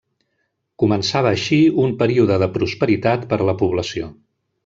[0.83, 4.13] Començava així un període de prosperitat per a la població.